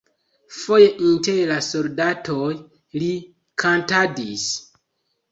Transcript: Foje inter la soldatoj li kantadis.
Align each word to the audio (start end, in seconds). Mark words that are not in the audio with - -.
Foje 0.59 0.85
inter 1.07 1.41
la 1.49 1.57
soldatoj 1.65 2.47
li 3.03 3.09
kantadis. 3.65 4.47